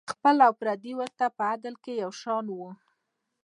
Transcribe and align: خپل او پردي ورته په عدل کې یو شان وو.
خپل 0.11 0.35
او 0.45 0.53
پردي 0.59 0.93
ورته 0.97 1.25
په 1.37 1.43
عدل 1.51 1.75
کې 1.83 1.93
یو 2.03 2.11
شان 2.21 2.45
وو. 2.57 2.69